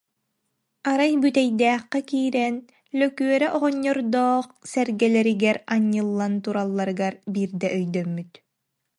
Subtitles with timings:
[0.89, 2.55] Арай Бүтэйдээххэ киирэн,
[2.99, 8.31] Лөкүөрэ оҕонньордоох сэргэлэригэр анньыллан туралларыгар биирдэ өйдөммүт